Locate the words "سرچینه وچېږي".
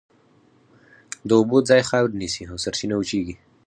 2.63-3.35